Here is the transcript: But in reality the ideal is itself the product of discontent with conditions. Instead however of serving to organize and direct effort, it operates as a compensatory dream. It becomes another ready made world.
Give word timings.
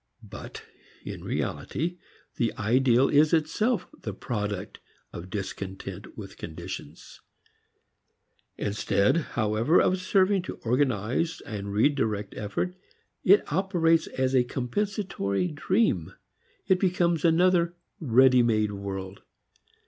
But 0.27 0.63
in 1.05 1.23
reality 1.23 1.99
the 2.37 2.53
ideal 2.57 3.07
is 3.07 3.33
itself 3.33 3.85
the 4.01 4.15
product 4.15 4.79
of 5.13 5.29
discontent 5.29 6.17
with 6.17 6.37
conditions. 6.37 7.21
Instead 8.57 9.17
however 9.37 9.79
of 9.79 10.01
serving 10.01 10.41
to 10.41 10.55
organize 10.65 11.39
and 11.41 11.95
direct 11.95 12.33
effort, 12.33 12.73
it 13.23 13.53
operates 13.53 14.07
as 14.07 14.33
a 14.33 14.43
compensatory 14.43 15.47
dream. 15.49 16.11
It 16.65 16.79
becomes 16.79 17.23
another 17.23 17.75
ready 17.99 18.41
made 18.41 18.71
world. 18.71 19.21